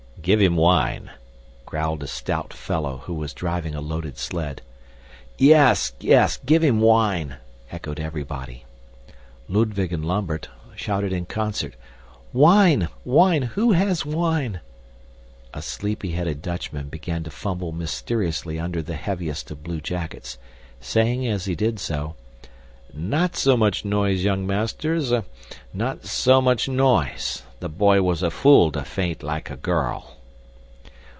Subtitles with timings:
[0.21, 1.09] "Give him wine,"
[1.65, 4.61] growled a stout fellow who was driving a loaded sled.
[5.39, 5.93] "Yes!
[5.99, 7.37] yes, give him wine!"
[7.71, 8.65] echoed everybody.
[9.49, 11.73] Ludwig and Lambert shouted in concert,
[12.33, 12.87] "Wine!
[13.03, 13.41] Wine!
[13.41, 14.59] Who has wine?"
[15.55, 20.37] A sleepy headed Dutchman began to fumble mysteriously under the heaviest of blue jackets,
[20.79, 22.13] saying as he did so,
[22.93, 25.11] "Not so much noise, young masters,
[25.73, 27.41] not so much noise!
[27.61, 30.17] The boy was a fool to faint like a girl."